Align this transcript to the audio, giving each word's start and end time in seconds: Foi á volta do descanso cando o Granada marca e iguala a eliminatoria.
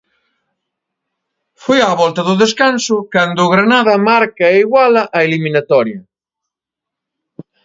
Foi 1.63 1.79
á 1.89 1.91
volta 2.01 2.21
do 2.27 2.39
descanso 2.43 2.95
cando 3.13 3.39
o 3.43 3.51
Granada 3.53 3.95
marca 4.09 4.45
e 4.49 4.59
iguala 4.65 5.03
a 5.17 5.19
eliminatoria. 5.27 5.99